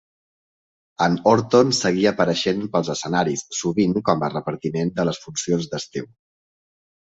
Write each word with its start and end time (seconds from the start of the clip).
En 1.07 1.17
Horton 1.31 1.73
seguia 1.81 2.13
apareixent 2.17 2.65
pels 2.77 2.91
escenaris, 2.95 3.45
sovint 3.61 3.95
com 4.11 4.27
a 4.29 4.33
repartiment 4.37 4.93
de 4.99 5.09
les 5.11 5.23
funcions 5.29 5.73
d'estiu. 5.77 6.13